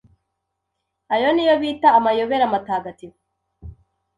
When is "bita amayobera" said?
1.61-2.45